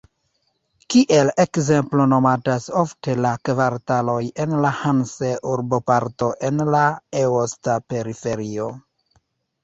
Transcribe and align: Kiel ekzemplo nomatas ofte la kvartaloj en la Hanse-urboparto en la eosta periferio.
Kiel 0.91 1.27
ekzemplo 1.41 2.05
nomatas 2.13 2.63
ofte 2.83 3.13
la 3.25 3.33
kvartaloj 3.49 4.21
en 4.45 4.55
la 4.63 4.71
Hanse-urboparto 4.77 6.31
en 6.49 6.63
la 6.77 6.81
eosta 7.21 7.77
periferio. 7.95 8.67